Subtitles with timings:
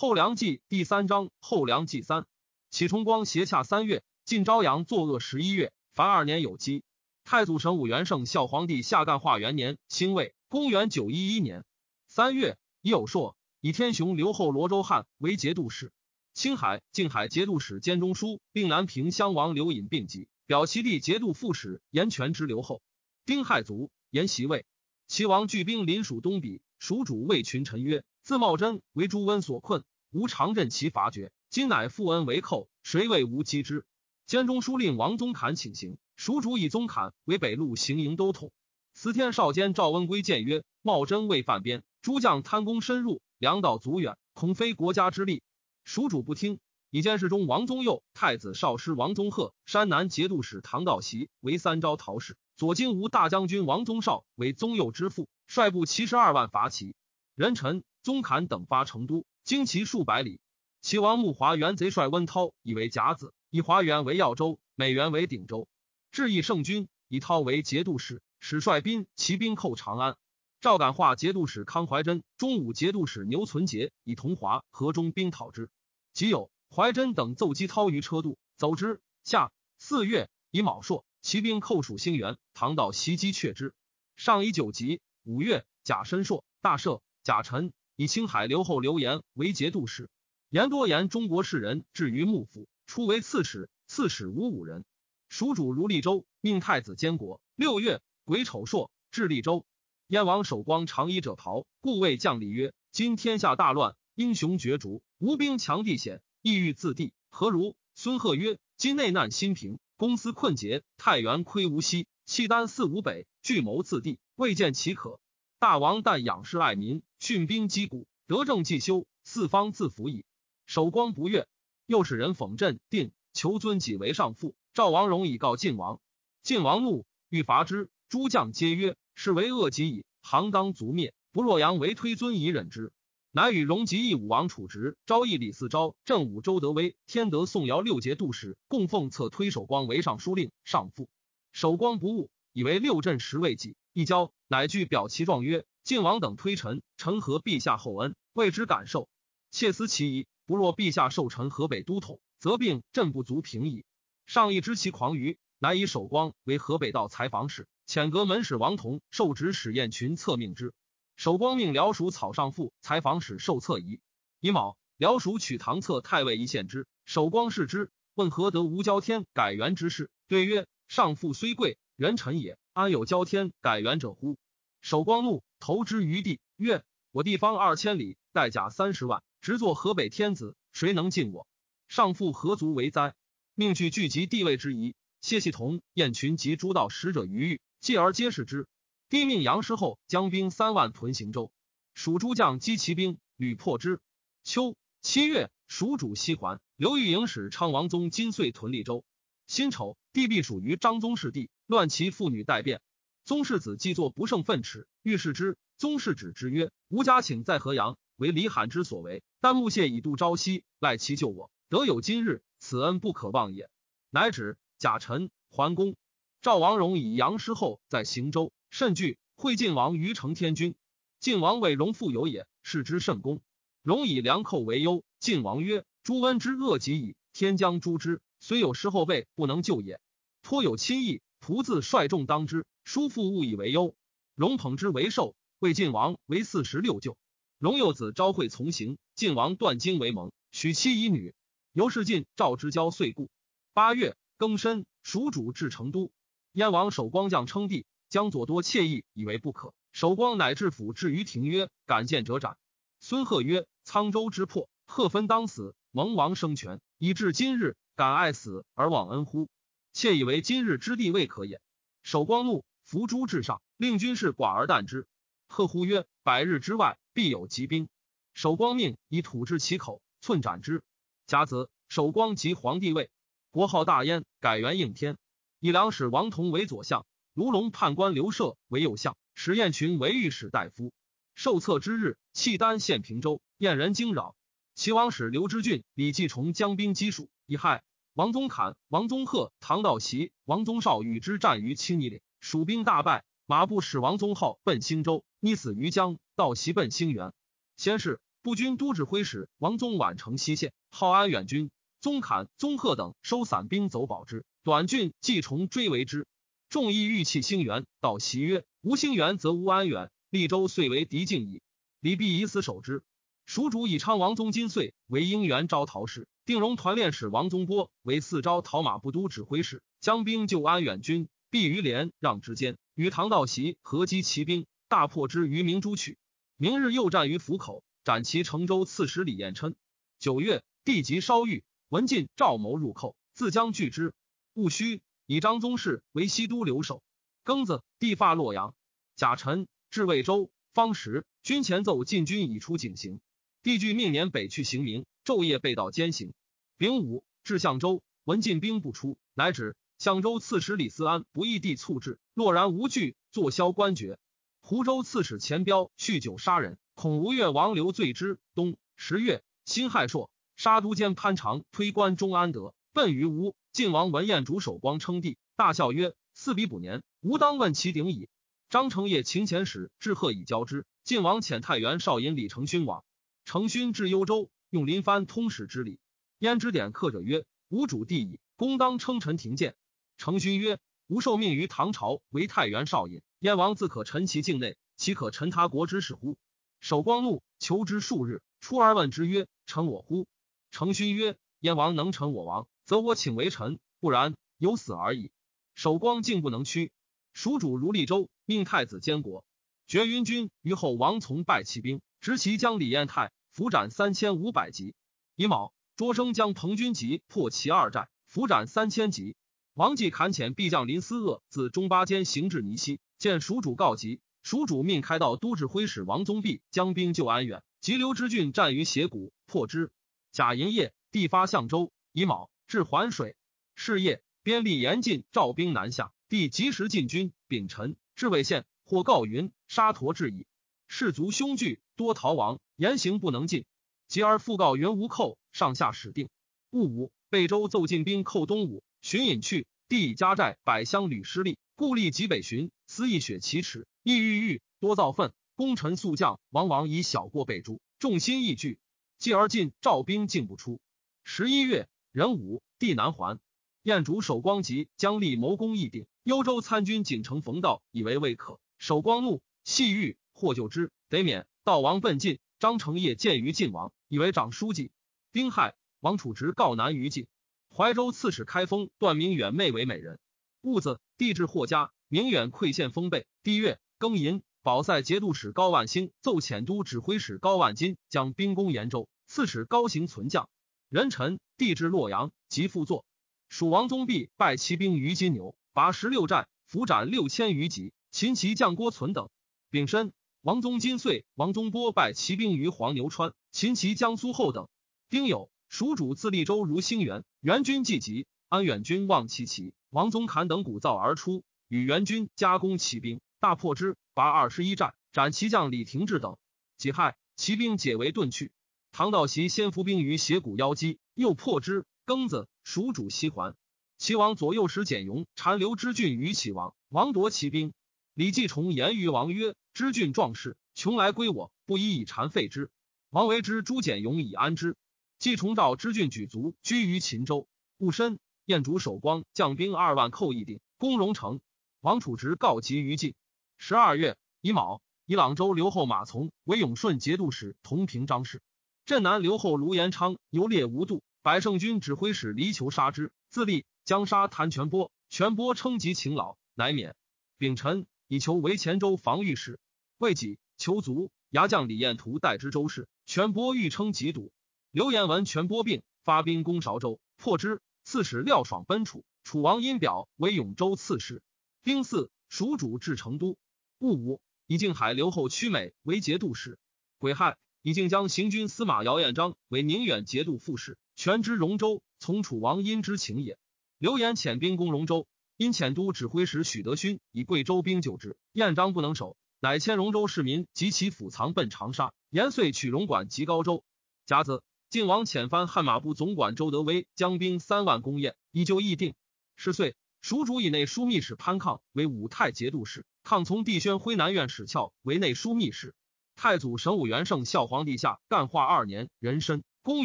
[0.00, 2.24] 后梁纪第三章后梁纪三。
[2.70, 6.84] 启崇光斜洽三月，晋昭阳作恶十一月，凡二年有基。
[7.22, 11.66] 太祖神武元圣孝皇帝下干化元年，辛未，公元九一一年
[12.06, 15.92] 三月，已有朔，以天雄留后罗州汉为节度使。
[16.32, 22.80] 青海、静海节度使兼中书，并南平襄王刘隐并疾，表其弟节度副使严权之留后。
[23.26, 24.64] 丁亥卒，延袭位。
[25.08, 31.32] 齐王聚兵临蜀东鄙，蜀主魏群臣曰：“自茂贞为朱温所困，吾常任其伐绝。
[31.48, 33.84] 今乃复恩为寇，谁为吾击之？”
[34.26, 38.52] 监中书令王宗侃请行，蜀主以宗侃为北路行营都统。
[38.92, 45.42] 司天少监赵温归谏曰：“茂贞未犯边，诸将贪功深入，粮道阻远，恐非国家之力。”
[45.84, 52.36] 蜀主不听，以监事中王宗佑、太子少师王宗鹤、山南节度使唐道习为三招讨使。
[52.56, 56.94] 左金吾大将军王宗绍为宗佑之父，率部七十二万伐齐。
[57.34, 60.40] 任臣宗侃等发成都，经其数百里。
[60.80, 65.68] 齐王穆华元贼帅温涛以为甲子，以华元为耀州，美元为鼎州。
[66.10, 70.16] 至义圣君，以涛为节度使，使率兵骑兵寇长安。
[70.60, 75.70] 赵感化节度使康怀真、中武节度使牛存杰以同华、河中兵讨之。
[76.12, 79.00] 即有怀真等奏击涛于车渡，走之。
[79.24, 81.04] 下四月，以卯朔。
[81.22, 83.74] 骑兵寇蜀兴元，唐道袭击却之。
[84.16, 85.00] 上以九级。
[85.24, 87.02] 五月，甲申朔，大赦。
[87.22, 90.08] 甲辰，以青海留后刘言为节度使。
[90.48, 94.86] 言多言中国士人至于幕府，初为刺史，刺史无五人。
[95.28, 97.42] 蜀主如利州，命太子监国。
[97.56, 99.66] 六月，癸丑朔，至利州。
[100.06, 115.20] 燕王守光长衣者袍，故谓将吏曰：“今天下大乱，英雄角逐，吴兵强地险，意欲自地，何如？”孙贺曰：“今内难新平。”公司困竭，太原亏无锡，契丹四五北，聚谋自地，未见其可。
[115.60, 120.24] 大王但仰视爱民，训兵击鼓，德政既修，四方自服矣。
[120.64, 121.46] 守光不悦，
[121.84, 124.54] 又使人讽镇定，求尊己为上父。
[124.72, 126.00] 赵王荣以告晋王，
[126.42, 127.90] 晋王怒，欲伐之。
[128.08, 131.12] 诸将皆曰：“是为恶极矣，行当族灭。
[131.30, 132.90] 不若阳为推尊以忍之。”
[133.30, 141.10] 乃与荣及义武王处直、昭义李嗣昭、郑武周德威、天德宋尧六节度使供奉册推守光为尚书令、上父。
[141.52, 149.08] 守光不误，以为六镇实未己，一交，乃具表其状曰：“晋王等推臣，臣和陛下厚恩，未之感受。
[149.50, 153.84] 切思其疑，不若陛下授臣河北都统，则病朕不足平矣。”
[154.26, 160.72] 上意知其狂愚，乃以守光为河北道采访使，遣阁门使王同受旨使彦群策命之。
[161.16, 164.00] 守光命辽蜀草上父采访使受策仪。
[164.38, 166.86] 乙卯，辽蜀取唐册太尉一献之。
[167.04, 170.10] 守光视之，问何得无交天改元之事？
[170.28, 174.38] 对曰：上父虽贵，元臣也，安有交天改元者乎？
[174.80, 181.46] 守光怒，投之于地，曰：我地方二千里，带甲三十万，直作河北天子，谁能进我？
[181.88, 183.12] 上父何足为哉？
[183.54, 184.94] 命具聚集地位之仪。
[185.20, 188.66] 谢系同、燕群及诸道使者于狱，继而皆是之。
[189.10, 191.52] 帝命杨师后将兵三万屯行州，
[191.92, 194.00] 蜀诸将击其兵，屡破之。
[194.42, 199.04] 秋七月，蜀主西还，刘裕营使昌王宗金岁屯利州。
[199.50, 202.80] 辛丑，帝必属于张宗室帝，乱其妇女待变。
[203.24, 205.58] 宗室子既作不胜愤耻，欲视之。
[205.76, 209.24] 宗室止之曰：“吾家请在河阳，为李罕之所为。
[209.40, 213.68] 但木谢以度朝夕，赖其救我，得有今日，此恩不可忘也。”
[214.10, 214.56] 乃止。
[214.78, 215.96] 贾臣桓公
[216.40, 218.52] 赵王荣以杨师后在行州。
[218.70, 220.76] 甚惧，会晋王于成天君。
[221.18, 223.42] 晋王谓荣富有也，视之甚恭。
[223.82, 225.02] 荣以良寇为忧。
[225.18, 230.00] 晋王曰：“朱温之恶极矣，天将诛之，虽有失后辈，不能救也。
[230.42, 232.64] 颇有亲义，仆自率众当之。
[232.82, 233.94] 叔父勿以为忧。”
[234.34, 237.18] 荣捧之为寿，魏晋王为四十六舅。
[237.58, 241.34] 荣幼子昭惠从行，晋王断经为盟，许妻以女。
[241.72, 243.28] 由是晋赵之交遂故。
[243.74, 246.10] 八月庚申，蜀主至成都，
[246.52, 247.84] 燕王守光将称帝。
[248.08, 249.72] 江左多惬意，以为不可。
[249.92, 252.56] 守光乃至府至于庭曰：“敢见者斩。”
[252.98, 259.48] 孙贺曰：“沧州之破，贺分当死，蒙王生权，以至今日，敢爱死而忘恩乎？
[259.92, 261.60] 妾以为今日之地未可也。”
[262.02, 265.06] 守光怒，伏诛至上，令军士寡而惮之。
[265.46, 267.88] 贺呼曰：“百日之外，必有疾兵。”
[268.32, 270.82] 守光命以土至其口，寸斩之。
[271.26, 273.10] 甲子，守光即皇帝位，
[273.50, 275.18] 国号大燕，改元应天。
[275.58, 277.04] 以两使王同为左相。
[277.34, 280.92] 卢龙判官刘涉为右相，史彦群为御史大夫。
[281.34, 284.34] 受册之日，契丹陷平州，燕人惊扰。
[284.74, 287.82] 齐王使刘知俊、李继崇将兵击蜀，以害
[288.14, 293.24] 王宗侃、王宗贺、唐道习、王宗绍与之战于青泥岭，蜀兵大败。
[293.44, 296.16] 马步使王宗浩奔兴州，溺死于江。
[296.36, 297.32] 道习奔兴元。
[297.76, 301.72] 先是，步军都指挥使王宗宛城西县，号安远军。
[302.00, 306.28] 宗侃、宗贺等收散兵走保之，短郡季重追为之。
[306.68, 310.12] 众议欲弃兴元，道袭曰：“无兴元，则无安远。
[310.30, 311.62] 利州遂为敌境矣。
[311.98, 313.02] 李必以死守之。”
[313.52, 321.28] 蜀主以昌王宗金岁为应元招讨使，定荣团练使王宗波为四招讨马步都指挥使，将兵救安远军。
[321.50, 326.16] 必于连让之间，与唐道习合击骑兵，大破之于明珠去。
[326.58, 329.74] 明日又战于府口，斩其成州刺史李彦琛。
[330.20, 331.64] 九月，帝即稍愈。
[331.88, 334.14] 文进、赵谋入寇，自将拒之。
[334.54, 337.02] 戊戌，以张宗室为西都留守。
[337.44, 338.76] 庚子，帝发洛阳。
[339.16, 340.52] 甲辰，至魏州。
[340.72, 343.20] 方时，军前奏进军已出警行。
[343.62, 346.32] 帝据命年北去行明，昼夜被道兼行。
[346.78, 349.76] 丙午，至相州，闻进兵不出，乃止。
[349.98, 354.18] 相州刺史李思安不义地促至，洛然无惧，坐销官爵。
[354.62, 358.38] 湖州刺史钱彪酗酒杀人，恐吴越王刘罪之。
[358.54, 360.30] 冬十月，辛亥朔。
[360.56, 363.54] 杀都监潘长推官中安德，奔于吴。
[363.72, 368.30] 晋王文彦主守光称帝，大笑曰：“四比补年，吾当问其鼎矣。”
[368.70, 370.86] 张承业秦遣使致贺以交之。
[371.04, 373.04] 晋王遣太原少尹李承勋往，
[373.50, 375.98] 承勋至幽州，用临藩通史之礼。
[376.38, 379.74] 焉之典客者曰：“吾主帝矣，公当称臣廷见。”
[380.18, 380.78] 承勋曰
[381.10, 386.38] ：“吾受命于唐朝为太原少尹，燕王自可陈其境内，岂可陈他国之事乎？”
[386.78, 390.28] 守光怒，求之数日，出而问之曰：“臣我乎？”
[390.70, 395.32] 成勋曰：“燕王能臣我王，则我请为臣；不然，有死而已。”
[395.74, 396.92] 守光竟不能屈。
[397.32, 399.44] 蜀主如利州，命太子监国。
[399.88, 404.94] 绝云军于后，王从败骑兵，执其将李彦泰，伏斩三千五百级。
[405.34, 409.36] 乙卯，卓生将彭军集破其二寨，伏斩三千级。
[409.74, 414.20] 王继砍遣必将林思鄂自中巴间行至泥溪，见蜀主告急。
[414.42, 419.90] 蜀主命开道都指挥使王宗弼将兵救安远，急流之郡战于斜谷，破之。
[420.32, 423.36] 甲寅夜，地发相州，乙卯至环水。
[423.74, 427.32] 是夜，边吏严禁赵兵南下，帝及时进军。
[427.48, 430.46] 丙辰，至魏县，或告云沙陀至矣。
[430.92, 433.64] 士卒凶惧，多逃亡，言行不能进。
[434.08, 436.28] 及而复告云无寇，上下始定。
[436.70, 439.68] 戊午，贝州奏进兵寇东吴，寻隐去。
[439.88, 445.32] 帝以家寨百乡屡失利，故立即北巡，思一雪其耻，意欲欲，多造愤。
[445.54, 448.80] 功臣宿将，往往以小过被诛，众心亦惧。
[449.16, 450.80] 继而进，赵兵进不出。
[451.22, 453.38] 十一月，壬午，地南还。
[453.84, 456.06] 燕主守光吉将立谋攻义定。
[456.24, 461.46] 幽州参军锦城冯道以为未可，守光怒，细欲或救之，得免。
[461.62, 464.90] 道王奔进，张承业见于晋王，以为长书记。
[465.32, 467.26] 丁亥，王楚直告南于晋。
[467.68, 470.18] 怀州刺史开封段明远妹为美人。
[470.62, 473.26] 戊子，帝至霍家，明远馈献封贝。
[473.42, 474.42] 帝月庚寅。
[474.62, 480.50] 保塞节度使高万兴奏遣都指挥使高万金将兵攻延州，刺史高行存将。
[480.90, 483.06] 壬辰，帝至洛阳，即复作。
[483.48, 487.94] 蜀王宗弼败骑兵于金牛，拔十六寨，俘斩六千余级。
[488.10, 489.30] 秦骑将郭存等。
[489.70, 494.68] 丙申，王宗金遂、王宗波败骑兵于黄牛川，秦骑江苏后等。
[495.10, 503.20] 丁酉，蜀主自利州如兴元，元军既急，安远军望其骑，王宗侃等鼓噪而出，与元军加攻骑兵。
[503.38, 506.38] 大破之，拔二十一战，斩骑将李廷智等。
[506.78, 508.50] 己亥，骑兵解围遁去。
[508.92, 511.84] 唐道习先伏兵于斜谷腰击，又破之。
[512.06, 513.54] 庚子，蜀主西还。
[513.98, 517.74] 齐王左右使简雍残留之郡于齐王，王夺骑兵。
[518.14, 522.70] 李继崇言于王曰：“知郡壮士，穷来归我，不宜以残废之。”
[523.10, 524.76] 王维之朱简勇以安之。
[525.18, 527.46] 继崇照知郡举卒居于秦州。
[527.76, 531.40] 戊申，燕主守光将兵二万寇义定，攻荣城。
[531.80, 533.14] 王楚直告急于晋。
[533.58, 538.40] 十二月乙卯，以朗州留后马从为永顺节度使，同平张氏。
[538.86, 544.90] 镇南留后卢延昌游猎无度，百胜军指挥使黎求杀之，自立将杀谭全波。
[545.08, 546.94] 全波称疾勤劳，乃免。
[547.36, 549.60] 丙辰，以求为前州防御使。
[549.96, 551.12] 未己，求卒。
[551.28, 552.88] 牙将李彦图代之州事。
[553.06, 554.32] 全波欲称疾笃。
[554.72, 557.62] 刘延闻全波病，发兵攻韶州，破之。
[557.84, 559.04] 刺史廖爽奔楚。
[559.22, 561.22] 楚王因表为永州刺史。
[561.62, 563.38] 丁巳，蜀主至成都。
[563.78, 566.58] 戊午，以靖海留后屈美为节度使。
[566.98, 573.38] 癸亥，以靖将行军司马姚彦章为宁远节度副使，权知荣州，从楚王因之情也。
[573.78, 575.06] 刘延遣兵攻荣州，
[575.40, 581.94] 因遣都指挥使许德勋以贵州兵救之，彦章不能守，乃迁荣州市民及其府藏奔长沙。
[582.10, 583.64] 延遂取荣管及高州。
[584.04, 588.92] 甲子，晋王遣藩汉马部总管周德威将兵三万攻燕，依旧议定。
[589.34, 592.84] 是岁，蜀主以内枢密使潘抗为武泰节度使。
[593.02, 595.74] 抗从帝宣徽南院使翘为内枢密使。
[596.16, 599.84] 太祖神武元圣孝皇帝下干化二年壬申，公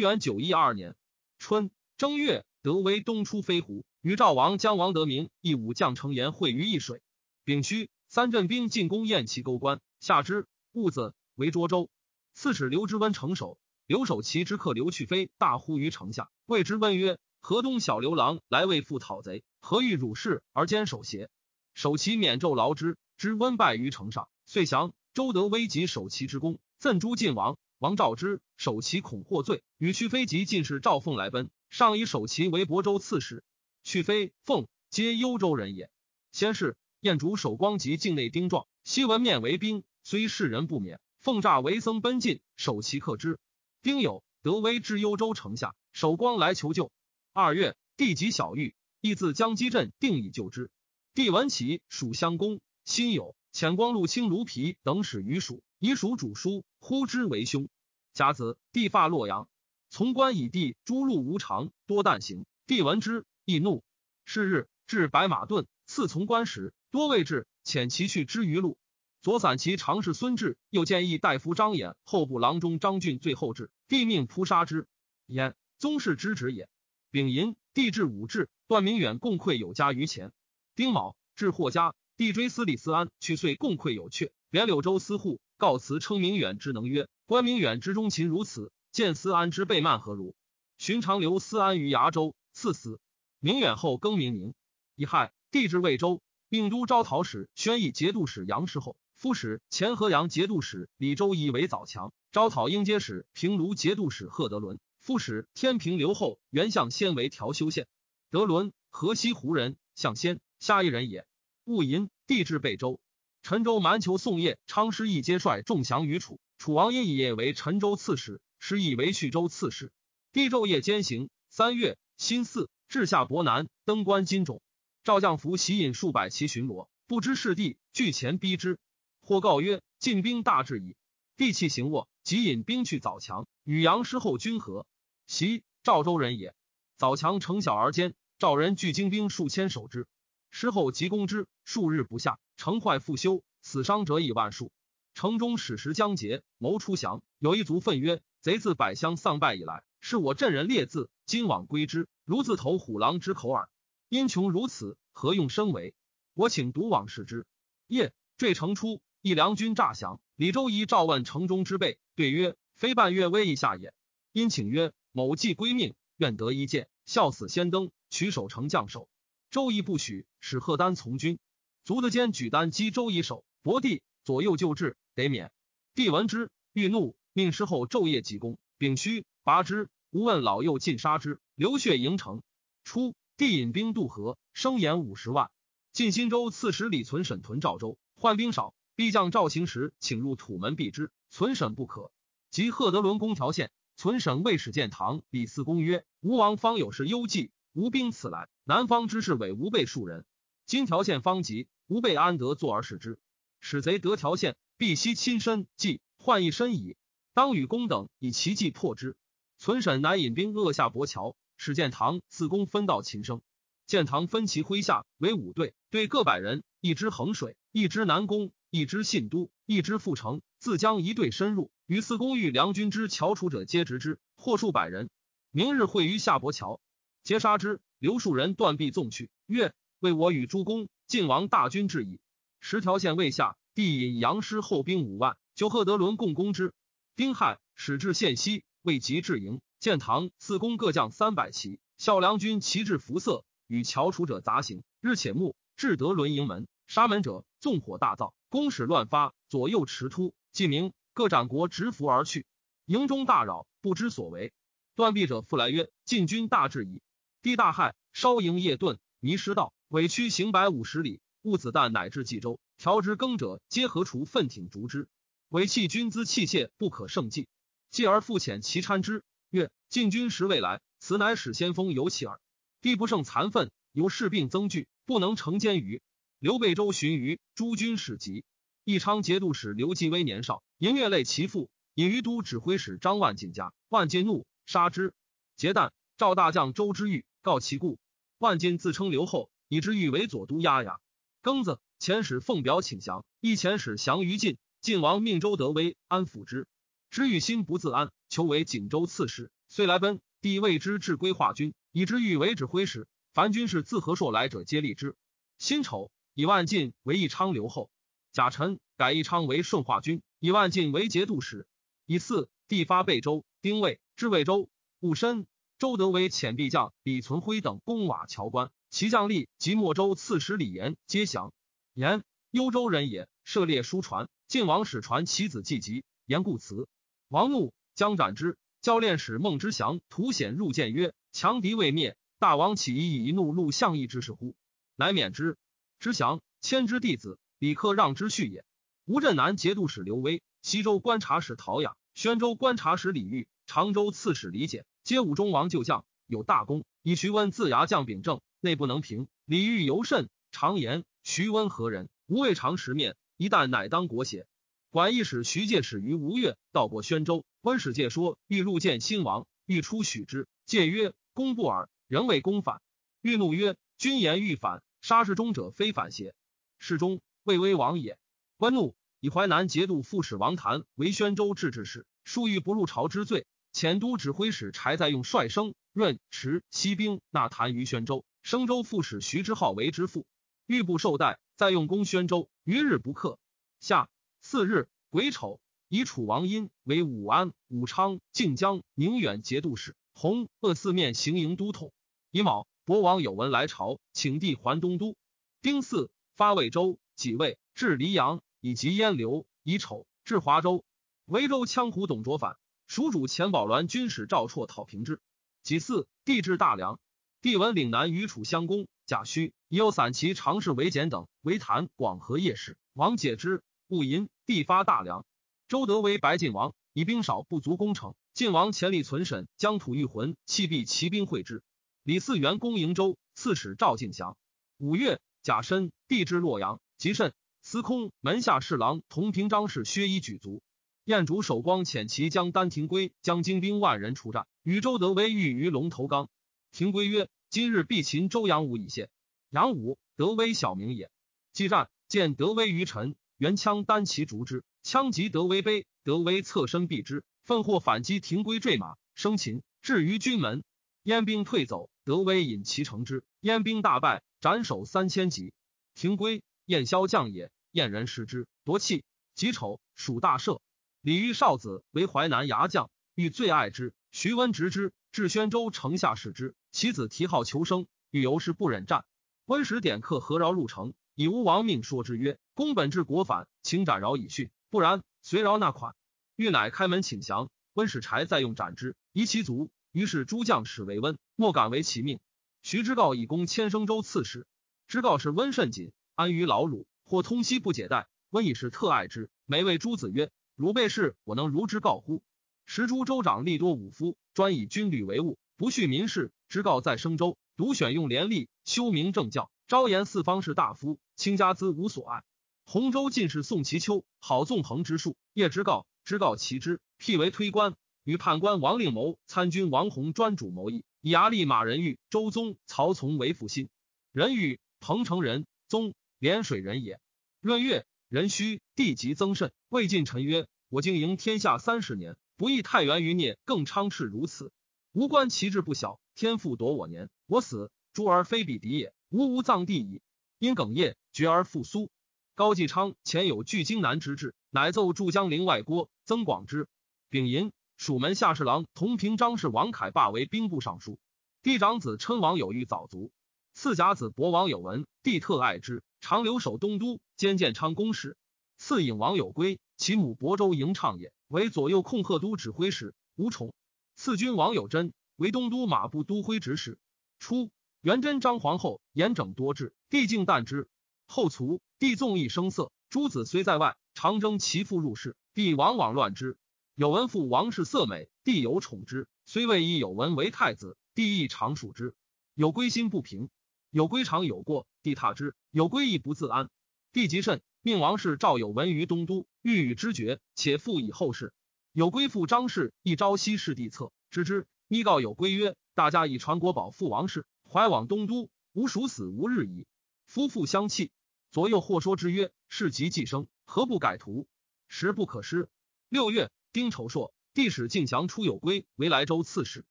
[0.00, 0.94] 元九一二年
[1.38, 7.02] 春正月，德威东出飞狐，与赵王将王德明一武将成言会于易水。
[7.42, 11.90] 丙戌，三镇兵进攻雁齐沟关，下之兀子为涿州。
[12.32, 21.28] 刺史刘知温城守，刘守其之客刘去飞大呼于城下，谓之温曰：“河东小刘郎来为父讨贼，何欲辱士而坚守邪？”
[21.74, 24.94] 守其免纣劳之，知温败于城上，遂降。
[25.14, 27.58] 周德威及守其之功，赠诸晋王。
[27.78, 33.42] 王召之，守其恐获罪，与去飞及进士赵凤来奔，上以守其为亳州刺史。
[33.86, 35.88] 去飞、凤皆幽州人也。
[36.32, 41.00] 先是，燕主守光及境内丁壮，昔闻面为兵，虽世人不免。
[41.20, 43.38] 奉诈为僧奔进，守其克之。
[43.82, 46.90] 丁酉，德威至幽州城下，守光来求救。
[47.32, 50.68] 二月，帝及小玉，亦自江基镇定以救之。
[51.14, 53.36] 帝闻起，属相公，辛酉。
[53.52, 57.68] 遣光禄卿卢皮等使于蜀，以蜀主书，呼之为凶。
[58.12, 59.48] 甲子，帝发洛阳，
[59.90, 62.46] 从官以帝诸路无常，多旦行。
[62.66, 63.84] 帝闻之，易怒。
[64.24, 68.76] 是日，至白马顿，赐从官时，多未至，遣其去之于路。
[69.22, 74.88] 左散骑常侍孙志又建议大夫张衍、后部郎中张俊最后至，帝命扑杀之。
[75.26, 76.68] 焉，宗室之职也。
[77.12, 80.32] 丙寅，帝至武志，段明远共馈有家于前。
[80.74, 81.94] 丁卯，至霍家。
[82.16, 90.34] 帝追司李思安去，遂共馈有阙，连柳州司户告辞称明远之能曰：“关明远之忠勤如此，见思安之背慢何如？”
[90.78, 92.98] 寻常留思安于崖州，赐死。
[93.40, 94.54] 明远后更名宁。
[94.94, 107.86] 乙亥，帝至魏州，并都招讨使宣义节度使杨师厚，副使前河阳节度使李周仪为早强，招讨应接使平卢节度使贺德伦，副使天平刘后原相先为调修县。
[108.30, 111.26] 德伦，河西胡人，相先下一人也。
[111.64, 113.00] 戊寅，帝至贝州，
[113.42, 116.40] 陈州蛮酋宋业昌师义皆率众降于楚。
[116.58, 119.92] 楚王因以业为陈州刺史，师义为叙州刺史。
[120.32, 121.28] 帝昼夜兼行。
[121.48, 124.62] 三月，辛巳，至下伯南，登关金冢。
[125.02, 128.78] 赵将服袭引数百骑巡逻，不知是帝，拒前逼之。
[129.22, 130.96] 或告曰：“晋兵大至矣。”
[131.36, 134.86] 地气行卧，即引兵去早强，与杨师后军合。
[135.26, 136.54] 袭赵州人也。
[136.96, 140.06] 早强城小而坚，赵人聚精兵数千守之。
[140.50, 144.72] 师后急攻之，数日不下，城坏复修，死伤者以万数。
[145.12, 147.22] 城中矢石将竭，谋出降。
[147.38, 153.68] 有一族愤曰：“贼自百乡丧败以来，是我镇人列字，今往归之，如自投虎狼之口耳。
[154.08, 155.94] 因穷如此，何用生为？
[156.34, 157.46] 我请独往视之。”
[157.88, 160.20] 夜坠城出，一良军诈降。
[160.36, 163.94] 李周仪召问城中之辈，对曰：“非半月威以下也。”
[164.32, 169.08] 因请曰：“某既归命，愿得一剑，效死先登，取守城将守。”
[169.50, 171.38] 周仪不许，使贺丹从军。
[171.84, 175.50] 卒的间举丹击周仪首，伯帝左右救治，得免。
[175.94, 182.42] 帝闻之，欲怒，命师后昼夜急攻，丙戌拔之，吾问老幼，尽杀之，流血盈城。
[182.82, 185.52] 初，帝引兵渡河，声言五十万。
[185.92, 192.10] 晋新州刺史李存审屯赵州，患兵少，必将赵行时，请入土门避之，存审不可。
[192.50, 200.24] 及贺德伦攻条县，存审未使见唐李嗣公曰：“吴王方有事忧计。”吴兵此来，南方之士委吴备数人。
[200.64, 203.20] 今条县方急，吴备安得坐而视之？
[203.60, 206.96] 使贼得条县，必悉亲身计，患一身矣。
[207.32, 209.16] 当与公等以奇计破之。
[209.58, 213.40] 存审乃引兵扼下博桥，使建堂四公分道秦声。
[213.86, 220.42] 建堂分其麾下为五队，对各百人，一支衡水，一支南宫，一支信都，一支阜城。
[220.58, 225.08] 自将一队深入，与四公遇梁军之翘楚者，皆执之，或数百人。
[225.52, 226.80] 明日会于下博桥。
[227.22, 227.80] 皆杀之。
[227.98, 232.20] 刘树人断臂纵去，曰：“为我与诸公晋王大军至矣。”
[232.60, 236.74] 十条线未下，帝引杨师后兵五万，就贺德伦共攻之。
[237.14, 239.60] 丁亥，始至县西，未及至营。
[239.80, 244.84] 建堂四公各将三百骑，孝良军旗帜服色，与乔楚者杂行。
[245.00, 250.34] 日且暮，至德伦营门，杀门者纵火大造，攻使乱发，左右驰突。
[250.52, 252.46] 既明，各斩国执服而去。
[252.84, 254.52] 营中大扰，不知所为。
[254.94, 257.02] 断臂者复来曰：“晋军大至矣。”
[257.42, 262.60] 帝大骇，烧营夜遁，迷失道，委屈行百五十里，误子弹乃至冀州。
[262.78, 265.08] 调之耕者皆何除奋挺逐之，
[265.48, 267.48] 委弃军资器械不可胜计。
[267.90, 272.40] 继而复遣其参之，曰：“晋军时未来，此乃使先锋有起耳。”
[272.82, 276.02] 帝不胜残愤，由士病增剧，不能成坚于。
[276.38, 278.44] 刘备周寻于诸军使急。
[278.84, 285.14] 义昌节度使刘继威年少，淫月累其父，引于都指挥使张万进家，万进怒，杀之。
[285.56, 287.24] 结旦，赵大将周之玉。
[287.42, 287.98] 告其故，
[288.38, 291.00] 万金自称刘后，以之欲为左都押牙。
[291.42, 296.68] 庚子，遣使奉表请降，一遣使降于晋，晋王命周德威安抚之，
[297.16, 300.20] 知欲心不自安，求为锦州刺史，遂来奔。
[300.42, 303.08] 帝谓之至归化军，以知欲为指挥使。
[303.32, 305.16] 凡军士自何硕来者，皆立之。
[305.56, 307.90] 辛丑，以万晋为义昌留后。
[308.32, 311.66] 甲辰，改义昌为顺化军，以万晋为节度使。
[312.04, 314.68] 以四，帝发贝州、丁未至魏州。
[315.00, 315.46] 戊申，
[315.78, 321.54] 周德威遣必将李存辉等攻瓦桥关，其将吏及莫州刺史李严皆降。
[321.94, 324.28] 延，幽州人也，涉猎书传。
[324.48, 326.86] 晋王使传其子季吉，言故辞。
[327.28, 328.56] 王怒，将斩之。
[328.80, 334.54] 教练使孟之祥图显入见曰：“强敌未灭，大王岂以一怒戮相义之事乎？”
[334.94, 335.56] 乃免之。
[335.98, 338.64] 之祥，迁之弟子，李克让之婿也。
[339.06, 346.84] 吴镇南节度使刘威、西州观察使陶雅、宣州观察使李煜、常州刺史李简，皆武中王旧将，有大功。
[347.02, 349.26] 以徐温自牙将秉政，内不能平。
[349.46, 352.08] 李煜尤甚，常言徐温何人？
[352.26, 354.46] 吾未尝识面，一旦乃当国邪？
[354.90, 357.44] 管义使徐介始于吴越，到过宣州。
[357.60, 360.48] 温使介说欲入见新王，欲出许之。
[360.64, 362.80] 介曰：“公不尔，仍未公反。”
[363.20, 366.34] 欲怒曰：“君言欲反，杀士中者非反邪？
[366.78, 368.18] 侍中魏威王也。”
[368.58, 373.46] 温怒，以淮南节度副使王谭为宣州制置使，数欲不入朝之罪。
[373.74, 378.24] 遣都指挥使柴在用率生、润、池西兵纳谭于宣州。
[378.42, 380.24] 生州副使徐之浩为之父，
[380.66, 383.38] 欲不受待，在用攻宣州，于日不克。
[383.80, 384.08] 下。
[384.48, 391.92] 次日癸丑，以楚王殷为武安、武昌、靖江、宁远节度使，弘鄂四面行营都统。
[392.30, 395.16] 乙卯，博王有文来朝，请帝还东都。
[395.62, 399.48] 丁巳，发魏州，己未，至黎阳，以及燕刘。
[399.64, 400.84] 乙丑，至华州。
[401.24, 405.20] 维州羌胡董卓反，蜀主钱宝鸾军使赵绰讨平之。
[405.64, 407.00] 己巳，帝至大梁。
[407.42, 413.64] 帝闻岭南与楚相攻，贾诩已有散骑常侍韦简等为谈、广和夜使，王解之。
[413.88, 415.24] 戊寅，必发大梁。
[415.68, 418.14] 周德为白晋王，以兵少不足攻城。
[418.34, 421.62] 晋王潜力存审，将土欲魂，弃必骑兵会之。
[422.02, 424.36] 李嗣源攻瀛州，刺史赵敬祥。
[424.78, 426.80] 五月，甲申，帝至洛阳。
[426.98, 427.32] 吉慎，
[427.62, 430.62] 司空门下侍郎同平章事薛衣举卒。
[431.04, 436.28] 燕主守光遣其将丹廷圭将精兵万人出战，与周德威遇于龙头冈。
[436.72, 439.08] 廷圭曰：“今日必擒周阳武以谢。”
[439.50, 441.10] 阳武，德威小名也。
[441.52, 443.14] 继战，见德威于臣。
[443.38, 450.64] 元枪单骑逐之，枪及得威卑，得威侧身避之，奋或反击，停归坠马，生擒，至于军门，
[451.02, 455.52] 燕兵退走，德威引其乘之，燕兵大败，斩首三千级。
[455.94, 459.04] 停归，燕萧将也，燕人失之，夺气。
[459.34, 460.60] 己丑，属大赦。
[461.02, 463.92] 李煜少子为淮南牙将，欲最爱之。
[464.12, 469.04] 徐温执之，至宣州城下使之，其子提号求生，欲由是不忍战。
[469.44, 470.94] 温使点客何饶入城。
[471.18, 475.94] 以吴王命说之曰：“公本治国反，请斩饶以训，不然随饶纳款。”
[476.36, 477.48] 欲乃开门请降。
[477.72, 479.70] 温使柴再用斩之，夷其族。
[479.92, 482.20] 于是诸将使为温，莫敢违其命。
[482.62, 484.46] 徐之告以攻千生州刺史。
[484.88, 488.08] 之告是温甚谨，安于劳辱，或通悉不解带。
[488.28, 492.22] 温以是特爱之，每谓诸子曰：“汝辈事，我能如之告乎？”
[492.66, 496.30] 时诸州长吏多武夫，专以军旅为务，不恤民事。
[496.50, 499.50] 之告在生州，独选用廉吏，修明正教。
[499.66, 502.22] 昭言四方士大夫，卿家资无所爱。
[502.64, 505.16] 洪州进士宋其秋，好纵横之术。
[505.32, 507.74] 叶之告，之告其之，辟为推官。
[508.04, 513.68] 与判官王令谋、参军王弘专主谋议，以牙利马仁玉、周宗、曹从为腹心。
[514.12, 517.00] 仁玉，彭城人，宗涟水人也。
[517.40, 519.52] 闰月，壬戌，地极增甚。
[519.68, 524.52] 魏晋臣曰：“我经营天下三十年，不亦太原余孽更昌炽如此？
[524.92, 530.00] 吾观其志不小，天父夺我年，我死，诸儿非彼敌也。”吾无葬地矣，
[530.38, 531.88] 因哽咽绝而复苏。
[532.34, 536.68] 高继昌前有拒荆南之志，乃奏驻江陵外郭曾广之。
[537.08, 540.98] 丙寅，蜀门下侍郎同平章事王凯罢为兵部尚书。
[541.42, 543.12] 嫡长子称王有玉早卒，
[543.54, 548.18] 次甲子伯王有文，帝特爱之，常留守东都，兼建昌公事。
[548.58, 552.94] 次尹王有归，其母亳州迎畅也，为左右控贺都指挥使。
[553.14, 553.54] 吴崇。
[553.94, 556.78] 次君王有贞，为东都马步都挥指使。
[557.18, 557.50] 初。
[557.80, 560.68] 元贞张皇后严整多智，帝敬惮之。
[561.06, 566.36] 后卒，帝纵意声色，诸子虽在外，常征其父入室，帝往往乱之。
[566.74, 571.94] 有文父王氏色美，帝有宠之，虽未以有文为太子，帝亦常属之。
[572.34, 573.30] 有归心不平，
[573.70, 575.34] 有归常有过，帝挞之。
[575.50, 576.50] 有归亦不自安，
[576.92, 581.32] 帝极甚，命王氏召有文于东都，欲与之决，且复以后事。
[581.72, 589.66] 有归父张氏亦朝夕视帝侧，知之，密告有归曰：“大家以传国宝父王氏。”怀往东都，吾属死无日矣。
[590.04, 590.90] 夫妇相弃，
[591.36, 594.26] 左右或说之曰：“是即既生，何不改图？”
[594.68, 595.50] 时不可失。
[595.90, 599.66] 六月，丁丑朔，帝使进降出有归为莱州刺史，